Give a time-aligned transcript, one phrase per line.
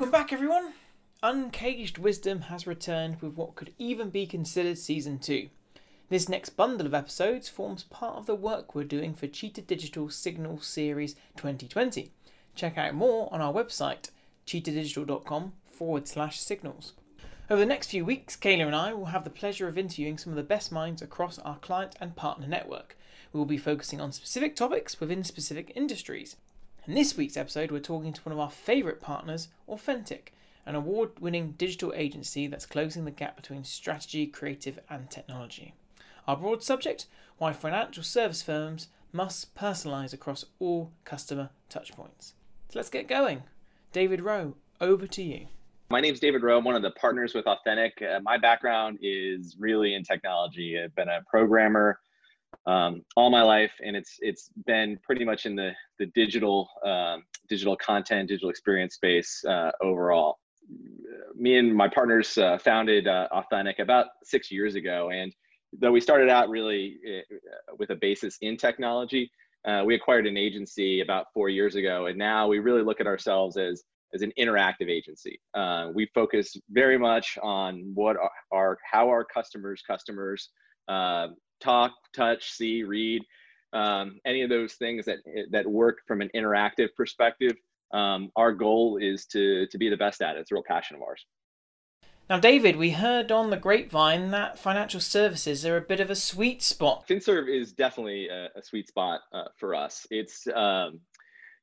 [0.00, 0.72] Welcome back, everyone.
[1.22, 5.50] Uncaged Wisdom has returned with what could even be considered season 2.
[6.08, 10.08] This next bundle of episodes forms part of the work we're doing for Cheetah Digital
[10.08, 12.12] Signal Series 2020.
[12.54, 14.08] Check out more on our website,
[14.46, 16.94] cheetahdigital.com forward slash signals.
[17.50, 20.32] Over the next few weeks, Kayla and I will have the pleasure of interviewing some
[20.32, 22.96] of the best minds across our client and partner network.
[23.34, 26.36] We will be focusing on specific topics within specific industries.
[26.86, 30.32] In this week's episode, we're talking to one of our favourite partners, Authentic,
[30.64, 35.74] an award winning digital agency that's closing the gap between strategy, creative, and technology.
[36.26, 37.04] Our broad subject
[37.36, 42.32] why financial service firms must personalise across all customer touchpoints.
[42.70, 43.42] So let's get going.
[43.92, 45.48] David Rowe, over to you.
[45.90, 46.58] My name is David Rowe.
[46.58, 48.00] I'm one of the partners with Authentic.
[48.00, 50.80] Uh, my background is really in technology.
[50.82, 52.00] I've been a programmer
[52.70, 57.24] um, all my life, and it's it's been pretty much in the the digital um,
[57.48, 60.38] digital content, digital experience space uh, overall.
[61.34, 65.34] Me and my partners uh, founded uh, Authentic about six years ago, and
[65.80, 69.30] though we started out really uh, with a basis in technology,
[69.66, 73.06] uh, we acquired an agency about four years ago, and now we really look at
[73.06, 73.82] ourselves as
[74.14, 75.40] as an interactive agency.
[75.54, 80.50] Uh, we focus very much on what are, are how our customers customers
[80.88, 81.28] uh,
[81.60, 83.22] talk, touch, see, read,
[83.72, 85.18] um, any of those things that
[85.50, 87.56] that work from an interactive perspective.
[87.92, 90.40] Um, our goal is to to be the best at it.
[90.40, 91.24] It's a real passion of ours.
[92.28, 96.14] Now, David, we heard on the grapevine that financial services are a bit of a
[96.14, 97.08] sweet spot.
[97.08, 100.06] FinServ is definitely a, a sweet spot uh, for us.
[100.12, 101.00] It's um,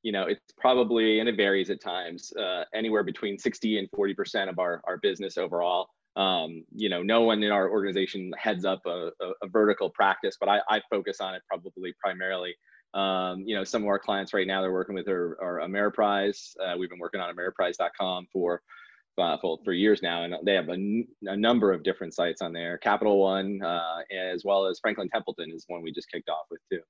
[0.04, 4.14] you know it's probably and it varies at times uh, anywhere between 60 and 40
[4.14, 8.66] percent of our our business overall um, you know, no one in our organization heads
[8.66, 12.56] up a, a, a vertical practice, but I, I, focus on it probably primarily.
[12.96, 16.54] Um, you know, some of our clients right now they're working with our, our Ameriprise.
[16.60, 18.62] Uh, we've been working on Ameriprise.com for
[19.20, 22.78] uh, for, for years now, and they have a number of different sites on there.
[22.78, 26.62] Capital One, uh, as well as Franklin Templeton, is one we just kicked off with
[26.72, 26.82] too.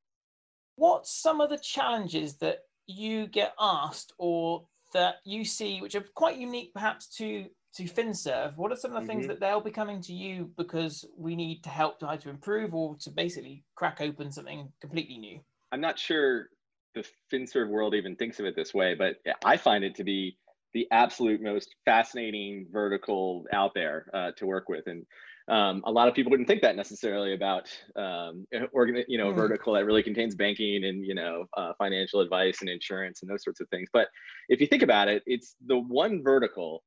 [0.76, 6.06] What's some of the challenges that you get asked or that you see, which are
[6.16, 7.46] quite unique perhaps to
[7.78, 9.20] to FinServ, what are some of the mm-hmm.
[9.20, 12.74] things that they'll be coming to you because we need to help to either improve
[12.74, 15.40] or to basically crack open something completely new?
[15.72, 16.50] I'm not sure
[16.96, 20.38] the FinServ world even thinks of it this way, but I find it to be
[20.74, 24.88] the absolute most fascinating vertical out there uh, to work with.
[24.88, 25.06] And
[25.48, 29.36] um, a lot of people wouldn't think that necessarily about um, organ, you know, mm.
[29.36, 33.44] vertical that really contains banking and you know uh, financial advice and insurance and those
[33.44, 33.88] sorts of things.
[33.94, 34.08] But
[34.50, 36.84] if you think about it, it's the one vertical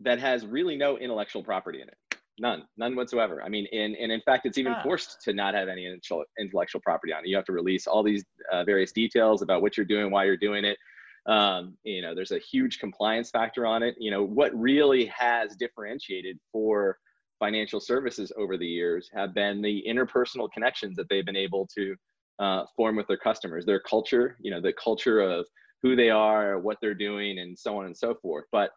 [0.00, 1.96] that has really no intellectual property in it.
[2.40, 3.42] None, none whatsoever.
[3.42, 4.82] I mean, and, and in fact, it's even ah.
[4.82, 5.92] forced to not have any
[6.38, 7.28] intellectual property on it.
[7.28, 10.36] You have to release all these uh, various details about what you're doing, why you're
[10.36, 10.78] doing it.
[11.26, 13.96] Um, you know, there's a huge compliance factor on it.
[13.98, 16.96] You know, what really has differentiated for
[17.38, 21.94] financial services over the years have been the interpersonal connections that they've been able to
[22.38, 25.46] uh, form with their customers, their culture, you know, the culture of
[25.82, 28.44] who they are, what they're doing, and so on and so forth.
[28.52, 28.70] But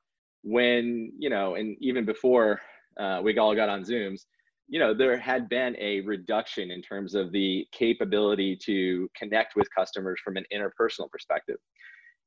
[0.43, 2.59] when you know and even before
[2.99, 4.25] uh, we all got on zooms
[4.71, 9.67] you know there had been a reduction in terms of the capability to connect with
[9.75, 11.57] customers from an interpersonal perspective.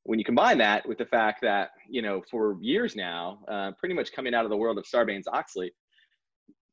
[0.03, 3.95] When you combine that with the fact that you know for years now uh, pretty
[3.95, 5.71] much coming out of the world of sarbanes-oxley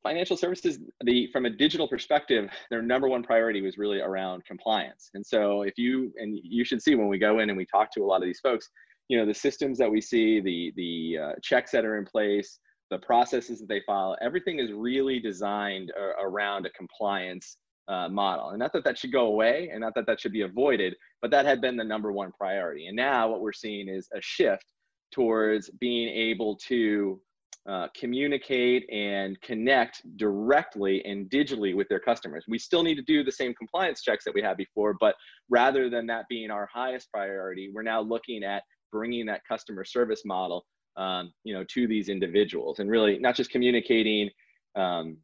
[0.03, 5.11] financial services the from a digital perspective their number one priority was really around compliance.
[5.15, 7.91] And so if you and you should see when we go in and we talk
[7.93, 8.69] to a lot of these folks
[9.09, 12.59] you know the systems that we see the the uh, checks that are in place
[12.91, 17.57] the processes that they follow everything is really designed uh, around a compliance
[17.89, 20.43] uh, model and not that that should go away and not that that should be
[20.43, 24.09] avoided but that had been the number one priority and now what we're seeing is
[24.15, 24.65] a shift
[25.13, 27.21] towards being able to
[27.69, 32.45] uh, communicate and connect directly and digitally with their customers.
[32.49, 35.15] We still need to do the same compliance checks that we had before, but
[35.49, 40.23] rather than that being our highest priority, we're now looking at bringing that customer service
[40.25, 40.65] model
[40.97, 44.31] um, you know to these individuals and really not just communicating
[44.77, 45.17] um,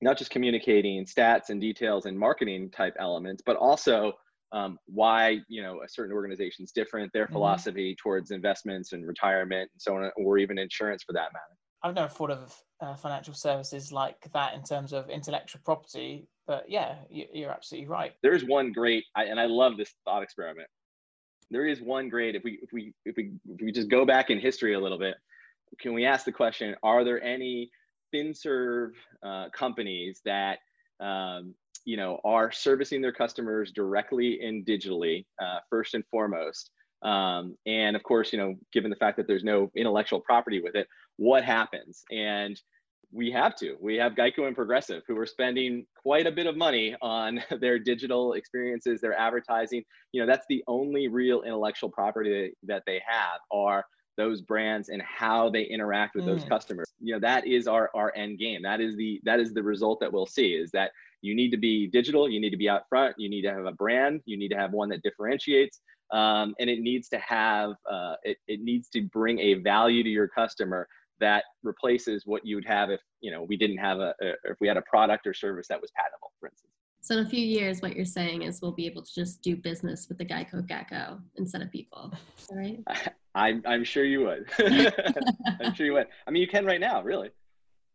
[0.00, 4.12] not just communicating stats and details and marketing type elements but also
[4.52, 7.34] um, why you know a certain organization is different their mm-hmm.
[7.34, 11.94] philosophy towards investments and retirement and so on or even insurance for that matter i've
[11.94, 16.96] never thought of uh, financial services like that in terms of intellectual property but yeah
[17.10, 20.68] you're absolutely right there's one great I, and i love this thought experiment
[21.52, 24.30] there is one great if we if we if we if we just go back
[24.30, 25.16] in history a little bit
[25.80, 27.70] can we ask the question are there any
[28.14, 28.90] finserv
[29.24, 30.58] uh, companies that
[31.00, 31.54] um,
[31.84, 36.70] you know are servicing their customers directly and digitally uh, first and foremost
[37.02, 40.76] Um, and of course, you know, given the fact that there's no intellectual property with
[40.76, 42.04] it, what happens?
[42.12, 42.54] And
[43.12, 43.76] we have to.
[43.80, 47.78] We have Geico and Progressive who are spending quite a bit of money on their
[47.78, 49.84] digital experiences, their advertising.
[50.12, 53.84] You know, that's the only real intellectual property that they have are
[54.16, 56.28] those brands and how they interact with mm.
[56.28, 56.92] those customers.
[57.00, 58.62] You know, that is our our end game.
[58.62, 61.56] That is the that is the result that we'll see is that you need to
[61.56, 64.36] be digital, you need to be out front, you need to have a brand, you
[64.36, 65.80] need to have one that differentiates.
[66.12, 70.10] Um, and it needs to have uh, it, it needs to bring a value to
[70.10, 70.86] your customer
[71.22, 74.56] that replaces what you would have if you know we didn't have a, a if
[74.60, 76.72] we had a product or service that was patentable for instance.
[77.00, 79.56] So in a few years what you're saying is we'll be able to just do
[79.56, 82.12] business with the geico gecko instead of people
[82.50, 82.80] right
[83.34, 84.44] I, am I'm sure you would.
[85.60, 86.08] I'm sure you would.
[86.26, 87.30] I mean you can right now really.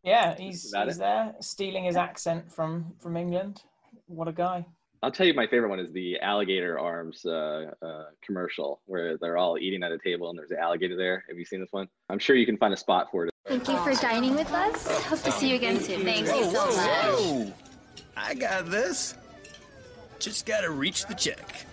[0.03, 3.62] Yeah he's, he's there stealing his accent from from england.
[4.07, 4.65] What a guy
[5.03, 9.38] I'll tell you my favorite one is the alligator arms uh, uh, commercial where they're
[9.38, 11.23] all eating at a table and there's an alligator there.
[11.29, 11.88] Have you seen this one?
[12.09, 13.31] I'm sure you can find a spot for it.
[13.45, 14.88] Thank you for dining with us.
[15.05, 16.03] Hope to see you again soon.
[16.03, 17.53] Thank you so much.
[18.15, 19.13] I got this.
[20.19, 21.65] Just gotta reach the check.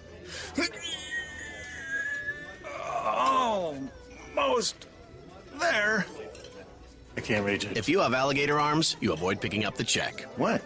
[3.07, 4.87] Almost
[5.59, 6.07] there.
[7.17, 7.77] I can't reach it.
[7.77, 10.23] If you have alligator arms, you avoid picking up the check.
[10.37, 10.61] What?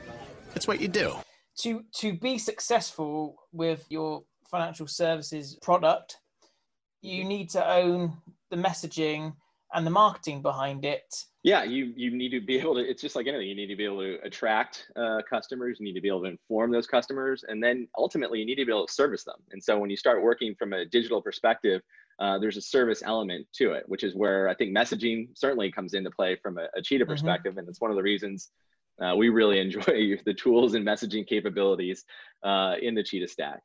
[0.55, 1.15] That's what you do
[1.59, 6.19] to to be successful with your financial services product,
[7.03, 8.17] you need to own
[8.51, 9.35] the messaging
[9.75, 11.25] and the marketing behind it.
[11.43, 12.81] Yeah, you you need to be able to.
[12.81, 13.49] It's just like anything.
[13.49, 15.79] You need to be able to attract uh, customers.
[15.79, 18.65] You need to be able to inform those customers, and then ultimately you need to
[18.65, 19.37] be able to service them.
[19.53, 21.83] And so when you start working from a digital perspective,
[22.19, 25.95] uh, there's a service element to it, which is where I think messaging certainly comes
[25.95, 27.13] into play from a, a Cheetah mm-hmm.
[27.13, 28.51] perspective, and it's one of the reasons
[29.03, 32.05] uh, we really enjoy the tools and messaging capabilities
[32.45, 33.61] uh, in the Cheetah stack.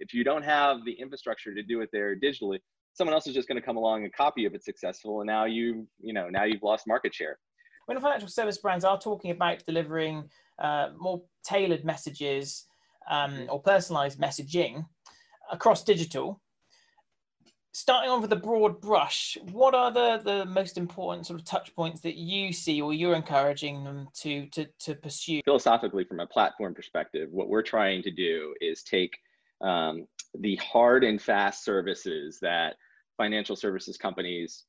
[0.00, 2.58] If you don't have the infrastructure to do it there digitally,
[2.94, 5.44] someone else is just going to come along and copy if it's successful, and now
[5.44, 7.38] you you know now you've lost market share.
[7.86, 10.28] When financial service brands are talking about delivering
[10.58, 12.64] uh, more tailored messages
[13.10, 14.86] um, or personalized messaging
[15.52, 16.40] across digital,
[17.74, 21.74] starting on with a broad brush, what are the, the most important sort of touch
[21.74, 25.40] points that you see or you're encouraging them to, to, to pursue?
[25.44, 29.18] Philosophically, from a platform perspective, what we're trying to do is take
[29.60, 30.06] um,
[30.38, 32.76] the hard and fast services that
[33.16, 34.64] financial services companies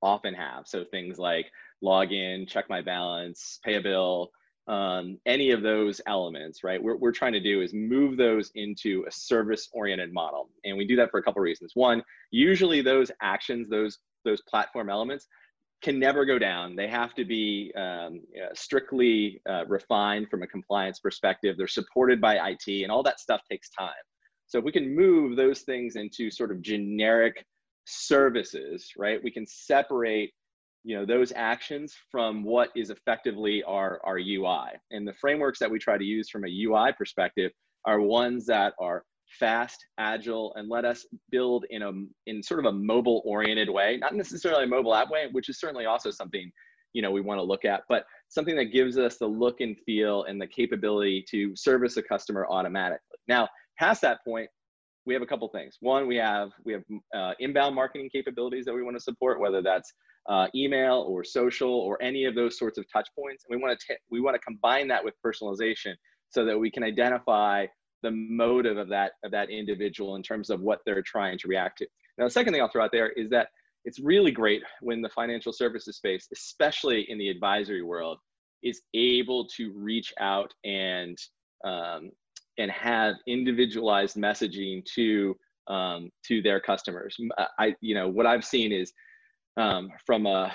[0.00, 0.68] often have.
[0.68, 1.50] So things like
[1.82, 4.30] login, check my balance, pay a bill,
[4.66, 6.82] um, any of those elements, right?
[6.82, 10.48] What we're trying to do is move those into a service oriented model.
[10.64, 11.72] And we do that for a couple of reasons.
[11.74, 15.26] One, usually those actions, those, those platform elements
[15.82, 16.76] can never go down.
[16.76, 18.20] They have to be um,
[18.54, 21.56] strictly uh, refined from a compliance perspective.
[21.58, 23.92] They're supported by IT and all that stuff takes time.
[24.46, 27.44] So if we can move those things into sort of generic
[27.86, 29.22] services, right?
[29.22, 30.32] We can separate
[30.84, 35.70] you know those actions from what is effectively our, our ui and the frameworks that
[35.70, 37.50] we try to use from a ui perspective
[37.84, 39.04] are ones that are
[39.40, 41.90] fast agile and let us build in a
[42.26, 45.58] in sort of a mobile oriented way not necessarily a mobile app way which is
[45.58, 46.52] certainly also something
[46.92, 49.76] you know we want to look at but something that gives us the look and
[49.86, 53.18] feel and the capability to service a customer automatically.
[53.28, 53.48] Now
[53.78, 54.48] past that point
[55.06, 55.76] we have a couple things.
[55.80, 56.82] One we have we have
[57.14, 59.92] uh, inbound marketing capabilities that we want to support whether that's
[60.28, 63.44] uh, email or social or any of those sorts of touch points.
[63.48, 65.94] And we want to we want to combine that with personalization
[66.30, 67.66] so that we can identify
[68.02, 71.78] the motive of that of that individual in terms of what they're trying to react
[71.78, 71.86] to.
[72.18, 73.48] Now, the second thing I'll throw out there is that
[73.84, 78.18] it's really great when the financial services space, especially in the advisory world,
[78.62, 81.18] is able to reach out and
[81.64, 82.10] um,
[82.58, 85.36] and have individualized messaging to
[85.68, 87.16] um, to their customers.
[87.58, 88.92] I, you know, what I've seen is
[89.56, 90.50] um, from uh,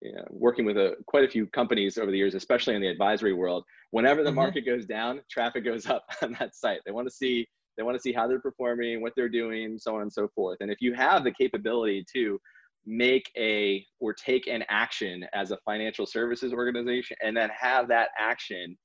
[0.00, 2.88] you know, working with a, quite a few companies over the years, especially in the
[2.88, 3.64] advisory world.
[3.90, 4.36] Whenever the mm-hmm.
[4.36, 6.80] market goes down, traffic goes up on that site.
[6.84, 7.46] They want to see
[7.76, 10.58] they want to see how they're performing, what they're doing, so on and so forth.
[10.60, 12.38] And if you have the capability to
[12.86, 18.10] make a or take an action as a financial services organization and then have that
[18.18, 18.76] action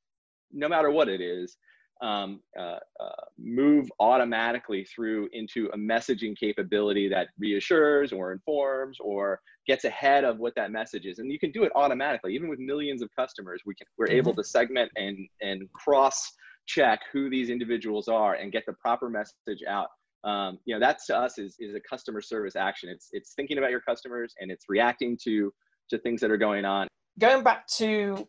[0.51, 1.57] no matter what it is
[2.01, 9.41] um, uh, uh, move automatically through into a messaging capability that reassures or informs or
[9.68, 11.20] gets ahead of what that message is.
[11.20, 13.62] And you can do it automatically, even with millions of customers.
[13.65, 14.18] We can we're mm-hmm.
[14.18, 16.32] able to segment and and cross
[16.65, 19.88] check who these individuals are and get the proper message out.
[20.24, 22.89] Um, you know, that to us is is a customer service action.
[22.89, 25.53] It's it's thinking about your customers and it's reacting to
[25.89, 26.88] to things that are going on.
[27.20, 28.27] Going back to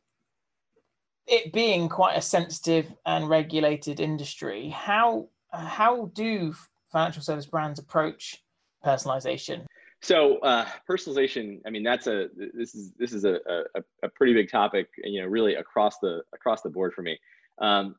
[1.26, 6.54] it being quite a sensitive and regulated industry, how how do
[6.92, 8.42] financial service brands approach
[8.84, 9.64] personalization?
[10.02, 13.38] So uh, personalization, I mean, that's a this is this is a,
[13.74, 17.18] a, a pretty big topic, you know, really across the across the board for me.
[17.60, 17.96] Um,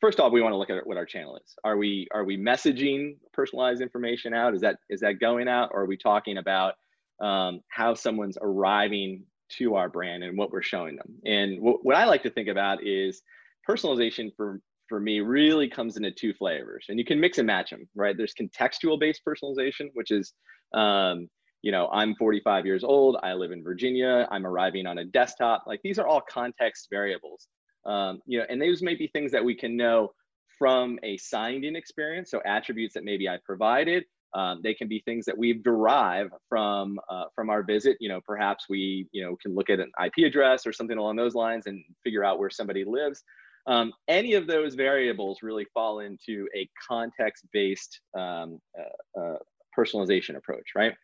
[0.00, 1.54] first off, we want to look at what our channel is.
[1.62, 4.54] Are we are we messaging personalized information out?
[4.54, 6.74] Is that is that going out, or are we talking about
[7.20, 9.24] um, how someone's arriving
[9.58, 11.14] to our brand and what we're showing them?
[11.24, 13.22] And what, I like to think about is
[13.68, 17.70] personalization for for me really comes into two flavors, and you can mix and match
[17.70, 18.16] them, right?
[18.16, 20.32] There's contextual based personalization, which is
[20.74, 21.28] um,
[21.62, 23.18] you know, I'm 45 years old.
[23.22, 24.26] I live in Virginia.
[24.30, 25.64] I'm arriving on a desktop.
[25.66, 27.48] Like these are all context variables
[27.86, 30.12] um, you know, and those may be things that we can know
[30.58, 32.30] from a signed in experience.
[32.30, 37.00] So attributes that maybe I provided, um, they can be things that we've derived from
[37.08, 37.96] uh, from our visit.
[38.00, 41.16] You know, perhaps we you know can look at an IP address or something along
[41.16, 43.22] those lines and figure out where somebody lives.
[43.66, 49.36] Um, any of those variables really fall into a context-based um, uh, uh,
[49.78, 50.94] personalization approach, right?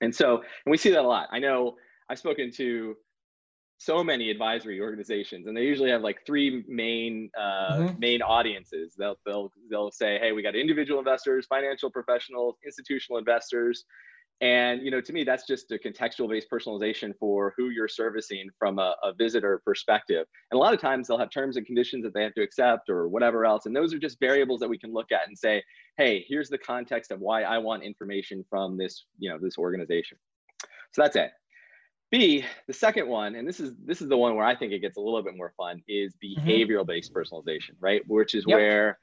[0.00, 1.28] And so, and we see that a lot.
[1.32, 1.74] I know
[2.08, 2.96] I've spoken to
[3.80, 7.98] so many advisory organizations and they usually have like three main uh, mm-hmm.
[7.98, 8.94] main audiences.
[8.96, 13.86] They'll they'll they'll say hey we got individual investors financial professionals institutional investors
[14.42, 18.50] and you know to me that's just a contextual based personalization for who you're servicing
[18.58, 20.26] from a, a visitor perspective.
[20.50, 22.90] And a lot of times they'll have terms and conditions that they have to accept
[22.90, 25.62] or whatever else and those are just variables that we can look at and say
[25.96, 30.18] hey here's the context of why i want information from this you know this organization.
[30.92, 31.30] So that's it
[32.10, 34.80] B, the second one, and this is this is the one where I think it
[34.80, 36.48] gets a little bit more fun, is mm-hmm.
[36.48, 38.02] behavioral based personalization, right?
[38.08, 38.56] Which is yep.
[38.56, 38.98] where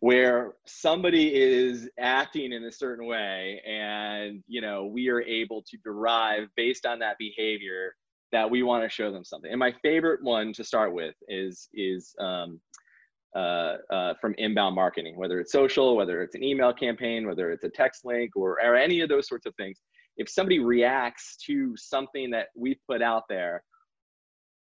[0.00, 5.76] where somebody is acting in a certain way and you know we are able to
[5.78, 7.94] derive based on that behavior
[8.32, 11.68] that we want to show them something and my favorite one to start with is
[11.72, 12.60] is um,
[13.34, 17.64] uh, uh, from inbound marketing whether it's social whether it's an email campaign whether it's
[17.64, 19.80] a text link or, or any of those sorts of things
[20.16, 23.62] if somebody reacts to something that we put out there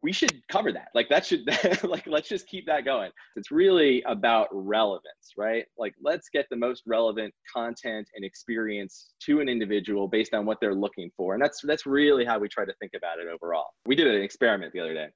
[0.01, 0.89] we should cover that.
[0.95, 1.45] Like that should
[1.83, 3.11] like let's just keep that going.
[3.35, 5.65] It's really about relevance right?
[5.77, 10.59] Like let's get the most relevant content and experience to an individual based on what
[10.61, 11.33] they're looking for.
[11.33, 13.67] And that's that's really how we try to think about it overall.
[13.85, 15.07] We did an experiment the other day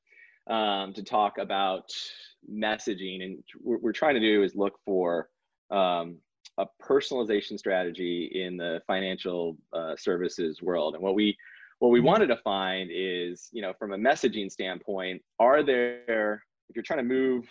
[0.48, 1.89] um, to talk about
[2.51, 5.30] messaging and what we're trying to do is look for
[5.72, 6.18] um,
[6.57, 10.95] a personalization strategy in the financial uh, services world.
[10.95, 11.36] And what we
[11.79, 12.07] what we mm-hmm.
[12.07, 17.00] wanted to find is, you know, from a messaging standpoint, are there if you're trying
[17.00, 17.45] to move,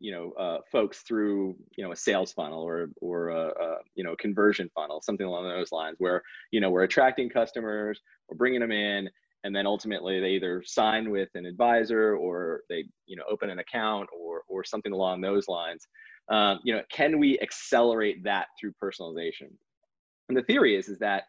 [0.00, 4.04] you know, uh, folks through, you know, a sales funnel or or a, a you
[4.04, 8.60] know conversion funnel, something along those lines, where you know we're attracting customers, we're bringing
[8.60, 9.10] them in,
[9.44, 13.58] and then ultimately they either sign with an advisor or they you know open an
[13.58, 15.86] account or or something along those lines
[16.30, 19.50] um, you know, can we accelerate that through personalization?
[20.28, 21.24] And the theory is, is that,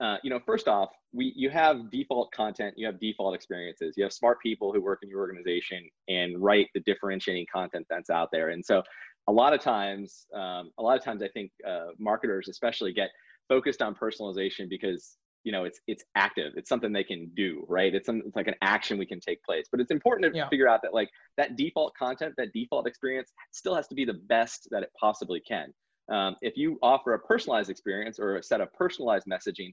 [0.00, 4.04] uh, you know, first off, we, you have default content, you have default experiences, you
[4.04, 8.28] have smart people who work in your organization and write the differentiating content that's out
[8.32, 8.50] there.
[8.50, 8.82] And so
[9.28, 13.10] a lot of times, um, a lot of times I think uh, marketers especially get
[13.48, 16.52] focused on personalization because you know it's it's active.
[16.56, 17.94] It's something they can do right?
[17.94, 19.66] It's, some, it's like an action we can take place.
[19.70, 20.48] But it's important to yeah.
[20.48, 24.20] figure out that like that default content that default experience still has to be the
[24.28, 25.72] best that it possibly can.
[26.12, 29.72] Um, if you offer a personalized experience or a set of personalized messaging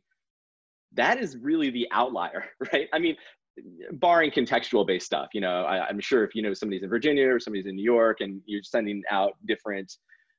[0.94, 2.88] that is really the outlier right?
[2.94, 3.15] I mean
[3.92, 7.27] barring contextual based stuff you know I, i'm sure if you know somebody's in virginia
[7.32, 9.96] or somebody's in new york and you're sending out different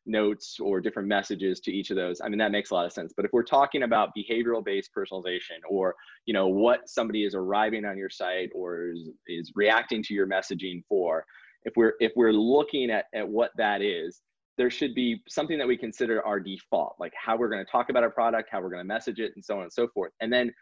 [0.06, 2.92] notes or different messages to each of those i mean that makes a lot of
[2.92, 3.12] sense.
[3.16, 5.94] But if we're talking about behavioral based personalization or
[6.26, 10.26] you know what somebody is arriving on your site or is, is reacting to your
[10.26, 11.25] messaging for
[11.64, 14.20] if we're if we're looking at, at what that is
[14.56, 17.88] there should be something that we consider our default like how we're going to talk
[17.88, 20.12] about our product how we're going to message it and so on and so forth.
[20.20, 20.52] And then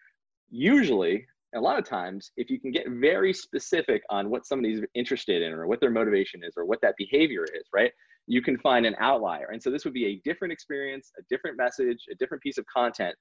[0.50, 5.42] usually a lot of times if you can get very specific on what somebody's interested
[5.42, 7.92] in or what their motivation is or what that behavior is right
[8.26, 9.48] you can find an outlier.
[9.52, 12.64] And so this would be a different experience, a different message, a different piece of
[12.66, 13.14] content.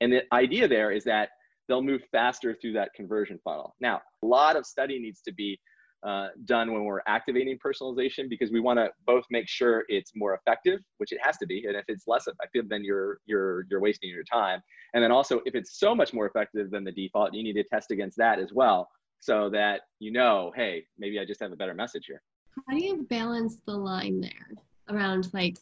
[0.00, 1.30] And the idea there is that
[1.68, 3.74] they'll move faster through that conversion funnel.
[3.80, 5.58] Now, a lot of study needs to be
[6.06, 10.34] uh, done when we're activating personalization because we want to both make sure it's more
[10.34, 13.80] effective, which it has to be, and if it's less effective, then you're you're you're
[13.80, 14.60] wasting your time.
[14.94, 17.64] And then also, if it's so much more effective than the default, you need to
[17.64, 18.88] test against that as well,
[19.20, 22.22] so that you know, hey, maybe I just have a better message here
[22.56, 24.50] how do you balance the line there
[24.88, 25.58] around like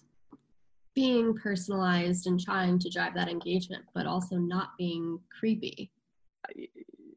[0.94, 5.90] being personalized and trying to drive that engagement, but also not being creepy?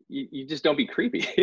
[0.09, 1.27] You, you just don't be creepy.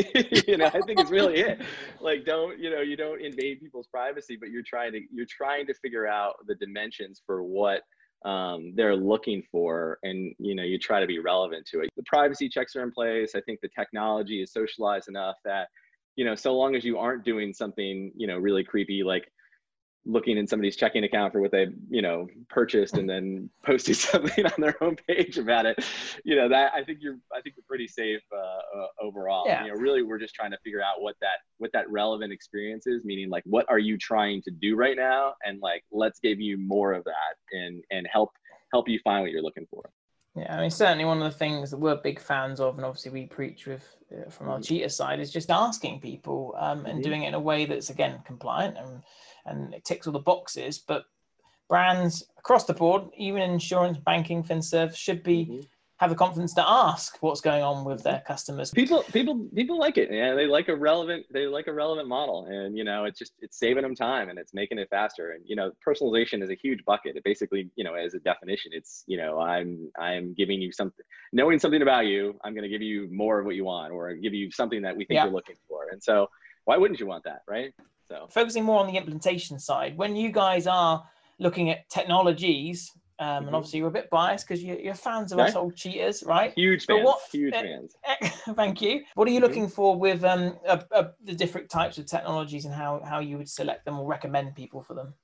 [0.48, 1.60] you know, I think it's really it.
[2.00, 5.66] Like, don't you know, you don't invade people's privacy, but you're trying to you're trying
[5.66, 7.82] to figure out the dimensions for what
[8.24, 12.02] um, they're looking for and you know you try to be relevant to it the
[12.04, 15.68] privacy checks are in place i think the technology is socialized enough that
[16.16, 19.30] you know so long as you aren't doing something you know really creepy like
[20.06, 24.44] looking in somebody's checking account for what they you know purchased and then posting something
[24.44, 25.82] on their own page about it
[26.24, 29.44] you know that i think you're i think you're pretty safe uh, uh, overall.
[29.46, 29.64] Yeah.
[29.64, 32.86] you know really we're just trying to figure out what that what that relevant experience
[32.86, 35.34] is meaning like what are you trying to do right now?
[35.44, 38.30] And like let's give you more of that and and help
[38.72, 39.90] help you find what you're looking for
[40.36, 43.12] Yeah, I mean, certainly one of the things that we're big fans of, and obviously
[43.12, 47.04] we preach with uh, from our cheetah side, is just asking people um, and Mhm.
[47.04, 49.02] doing it in a way that's again compliant and
[49.46, 50.78] and it ticks all the boxes.
[50.78, 51.04] But
[51.68, 55.68] brands across the board, even insurance, banking, FinServ, should be Mhm.
[55.98, 58.70] Have the confidence to ask what's going on with their customers.
[58.72, 60.08] people people people like it.
[60.10, 62.46] Yeah they like a relevant they like a relevant model.
[62.46, 65.30] And you know it's just it's saving them time and it's making it faster.
[65.32, 67.16] And you know personalization is a huge bucket.
[67.16, 71.04] It basically you know as a definition it's you know i'm i'm giving you something
[71.32, 74.12] knowing something about you i'm going to give you more of what you want or
[74.14, 75.24] give you something that we think Yeah.
[75.24, 75.88] you're looking for.
[75.92, 76.28] And so
[76.64, 77.72] why wouldn't you want that right?
[78.08, 78.26] So.
[78.30, 81.02] Focusing more on the implementation side, when you guys are
[81.38, 83.46] looking at technologies, um, Mhm.
[83.46, 86.52] and obviously you're a bit biased because you're, you're fans of us old cheaters, right?
[86.54, 87.96] huge But fans what- huge eh, fans
[88.54, 89.02] Thank you.
[89.14, 89.42] What are you Mhm.
[89.42, 93.38] looking for with um, uh, uh, the different types of technologies and how, how you
[93.38, 95.14] would select them or recommend people for them?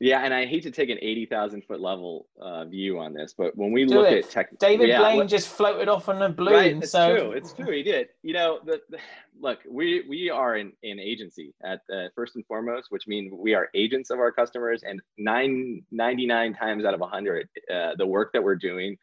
[0.00, 3.54] Yeah and i hate to take an 80000 foot level uh, view on this but
[3.56, 4.24] when we Do look it.
[4.24, 6.54] at tech David yeah, Blaine what- just floated off on a balloon.
[6.54, 7.30] Right, it's so true.
[7.32, 7.70] It's true.
[7.72, 8.08] He did.
[8.22, 8.98] You know, the, the
[9.40, 13.54] look, we we are an, an agency at uh, first and foremost, which means we
[13.54, 18.32] are agents of our customers, and nine, 99 times out of 100, uh, the work
[18.32, 18.96] that we're doing,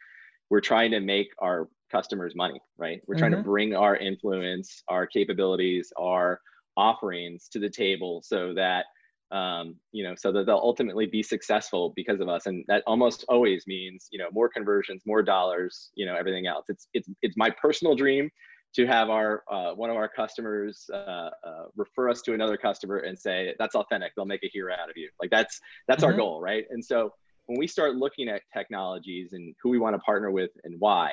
[0.49, 2.59] we're trying to make our customers money.
[2.77, 3.43] Right, we're trying to Mhm.
[3.45, 6.41] bring our influence, our capabilities, our
[6.75, 8.85] offerings to the table, so that
[9.31, 12.45] um, you know, so that they'll ultimately be successful because of us.
[12.45, 16.65] And that almost always means, you know, more conversions, more dollars, you know, everything else.
[16.69, 18.29] It's it's it's my personal dream
[18.75, 20.95] to have our uh, one of our customers uh,
[21.45, 24.13] uh, refer us to another customer and say that's authentic.
[24.15, 25.09] They'll make a hero out of you.
[25.21, 26.17] Like that's that's our Mhm.
[26.17, 26.65] goal, right?
[26.69, 27.11] And so
[27.47, 31.11] when we start looking at technologies and who we want to partner with and why,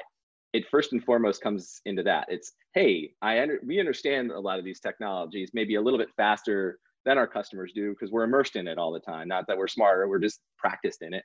[0.53, 2.27] it first and foremost comes into that.
[2.29, 6.11] It's hey, I under, we understand a lot of these technologies maybe a little bit
[6.17, 9.29] faster than our customers do because we're immersed in it all the time.
[9.29, 11.25] Not that we're smarter, we're just practiced in it.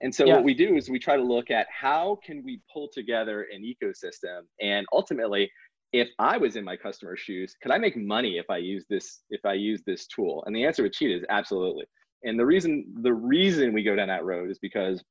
[0.00, 0.34] And so Yeah.
[0.34, 3.62] what we do is we try to look at how can we pull together an
[3.62, 5.50] ecosystem and ultimately
[5.92, 9.20] if I was in my customer's shoes, could I make money if I use this
[9.30, 10.42] if I use this tool?
[10.44, 11.84] And the answer with Cheetah is absolutely.
[12.24, 15.04] And the reason the reason we go down that road is because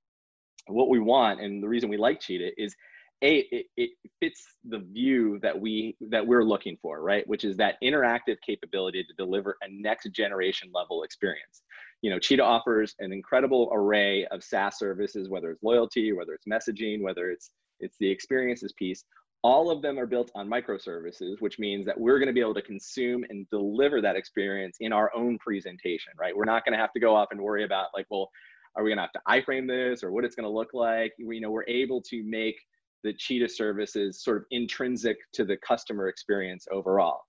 [0.67, 2.76] what we want and the reason we like Cheetah is
[3.23, 7.28] a it, it fits the view that we that we're looking for right?
[7.28, 11.62] Which is that interactive capability to deliver a next generation level experience.
[12.02, 16.45] You know cheetah offers an incredible array of saas services whether it's loyalty whether it's
[16.45, 19.04] messaging whether it's it's the experiences piece.
[19.45, 22.54] All of them are built on microservices which means that we're going to be able
[22.54, 26.36] to consume and deliver that experience in our own presentation right?
[26.36, 28.30] We're not going to have to go off and worry about like well
[28.76, 31.13] are we going to have to iframe this or what it's going to look like?
[31.17, 32.58] You know we're able to make
[33.04, 37.20] the cheetah service is sort of intrinsic to the customer experience overall.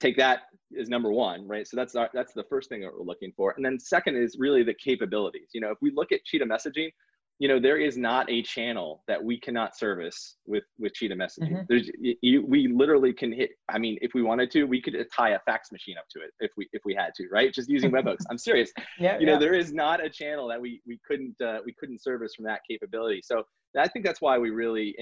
[0.00, 0.40] Take that
[0.78, 1.66] as number one right?
[1.66, 3.54] So that's our, that's the first thing that we're looking for.
[3.56, 5.48] And then second is really the capabilities.
[5.52, 6.90] You know if we look at cheetah messaging
[7.38, 11.52] you know there is not a channel that we cannot service with with cheetah messaging.
[11.52, 11.66] Mhm.
[11.68, 15.30] there's you, we literally can hit i mean if we wanted to we could tie
[15.30, 17.52] a fax machine up to it if we if we had to right?
[17.52, 18.72] Just using webhooks i'm serious.
[18.98, 22.02] Yeah, you know there is not a channel that we we couldn't uh, we couldn't
[22.02, 23.20] service from that capability.
[23.22, 23.44] So
[23.78, 24.94] i think that's why we really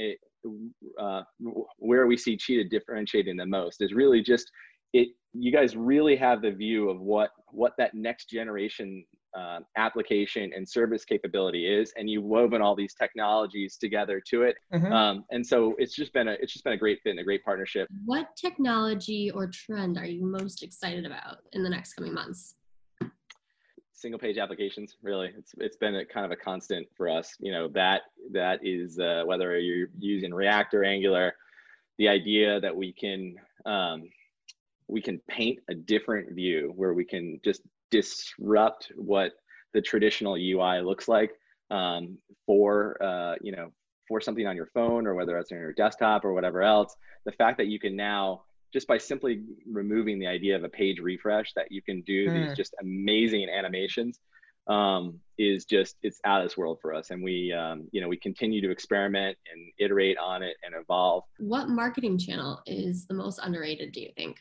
[1.01, 1.23] uh,
[1.79, 4.51] where we see cheetah differentiating the most is really just
[4.93, 9.05] it you guys really have the view of what what that next generation
[9.37, 14.55] uh, application and service capability is and you've woven all these technologies together to it
[14.73, 14.93] Mhm.
[14.93, 17.25] um, and so it's just been a it's just been a great fit and a
[17.25, 22.15] great partnership What technology or trend are you most excited about in the next coming
[22.15, 22.55] months?
[24.05, 25.31] Single page applications really.
[25.38, 28.99] It's it's been a kind of a constant for us you know that that is
[28.99, 31.37] uh, whether you're using react or angular
[31.97, 34.11] the idea that we can um,
[34.88, 39.33] we can paint a different view where we can just disrupt what
[39.73, 41.33] the traditional ui looks like
[41.71, 43.73] um, for uh, you know
[44.07, 46.95] for something on your phone or whether it's on your desktop or whatever else.
[47.25, 48.43] The fact that you can now
[48.75, 52.35] just by simply removing the idea of a page refresh that you can do Hmm.
[52.35, 54.19] these just amazing animations
[54.67, 58.09] um, is just it's out of this world for us and we um, you know
[58.09, 63.15] we continue to experiment and iterate on it and evolve What marketing channel is the
[63.15, 64.37] most underrated, do you think?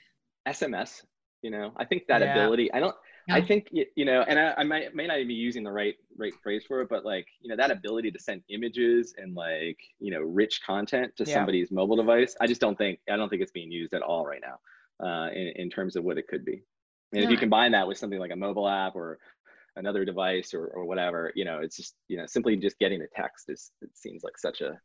[0.47, 1.03] sms
[1.43, 2.31] You know, I think that Yeah.
[2.31, 2.71] ability.
[2.73, 2.95] I don't.
[3.29, 5.95] I think you know, and I, I might may not even be using the right
[6.17, 9.77] right phrase for it, but like you know, that ability to send images and like
[9.99, 11.35] you know, rich content to Yeah.
[11.35, 12.35] somebody's mobile device.
[12.41, 15.31] I just don't think I don't think it's being used at all right now, uh,
[15.31, 16.63] in in terms of what it could be.
[17.13, 19.19] And if you combine that with something like a mobile app or
[19.75, 23.07] another device or, or whatever, you know, it's just you know, simply just getting the
[23.15, 24.79] text is it seems like such a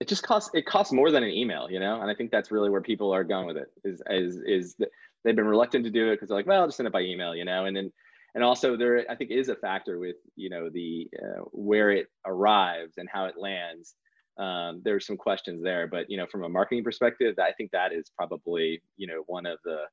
[0.00, 2.50] it just costs it costs more than an email you know and i think that's
[2.50, 4.88] really where people are going with it is is is that
[5.26, 7.02] they've been reluctant to do it because they're like well i'll just send it by
[7.02, 7.66] email you know?
[7.66, 7.92] And then
[8.34, 12.06] and also there i think is a factor with you know the uh, where it
[12.24, 13.94] arrives and how it lands.
[14.38, 17.92] Um, there's some questions there but you know from a marketing perspective i think that
[17.92, 19.84] is probably you know one of the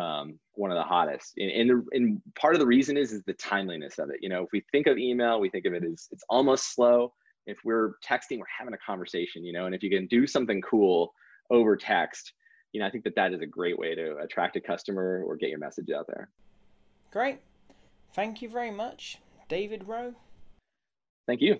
[0.00, 1.32] um, one of the hottest.
[1.38, 4.16] And, and, the, and part of the reason is is the timeliness of it.
[4.20, 7.12] You know if we think of email we think of it as it's almost slow.
[7.46, 9.66] If we're texting we're having a conversation you know?
[9.66, 11.12] And if you can do something cool
[11.50, 12.32] over text
[12.76, 15.34] you know i think that that is a great way to attract a customer or
[15.34, 16.28] get your message out there
[17.10, 17.38] Great.
[18.12, 20.14] Thank you very much, David Rowe.
[21.26, 21.58] thank you